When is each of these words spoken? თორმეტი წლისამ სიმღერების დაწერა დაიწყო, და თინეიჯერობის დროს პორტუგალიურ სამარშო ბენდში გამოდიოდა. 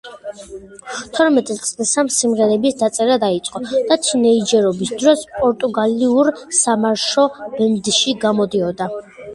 თორმეტი 1.17 1.57
წლისამ 1.67 2.09
სიმღერების 2.15 2.79
დაწერა 2.79 3.17
დაიწყო, 3.25 3.61
და 3.91 3.99
თინეიჯერობის 4.07 4.95
დროს 5.05 5.25
პორტუგალიურ 5.37 6.35
სამარშო 6.63 7.29
ბენდში 7.57 8.19
გამოდიოდა. 8.27 8.93